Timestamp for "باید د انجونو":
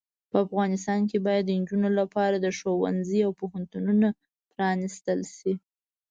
1.25-1.89